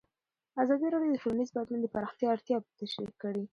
[0.63, 3.43] ازادي راډیو د ټولنیز بدلون د پراختیا اړتیاوې تشریح کړي.